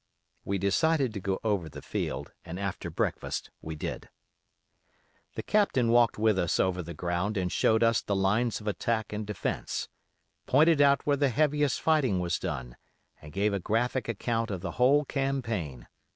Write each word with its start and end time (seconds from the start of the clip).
We 0.43 0.57
decided 0.57 1.13
to 1.13 1.19
go 1.19 1.39
over 1.43 1.69
the 1.69 1.83
field, 1.83 2.31
and 2.43 2.59
after 2.59 2.89
breakfast 2.89 3.51
we 3.61 3.75
did. 3.75 4.09
"The 5.35 5.43
Captain 5.43 5.89
walked 5.91 6.17
with 6.17 6.39
us 6.39 6.59
over 6.59 6.81
the 6.81 6.95
ground 6.95 7.37
and 7.37 7.51
showed 7.51 7.83
us 7.83 8.01
the 8.01 8.15
lines 8.15 8.59
of 8.59 8.67
attack 8.67 9.13
and 9.13 9.27
defence; 9.27 9.89
pointed 10.47 10.81
out 10.81 11.05
where 11.05 11.17
the 11.17 11.29
heaviest 11.29 11.79
fighting 11.81 12.19
was 12.19 12.39
done, 12.39 12.77
and 13.21 13.31
gave 13.31 13.53
a 13.53 13.59
graphic 13.59 14.09
account 14.09 14.49
of 14.49 14.61
the 14.61 14.71
whole 14.71 15.05
campaign. 15.05 15.87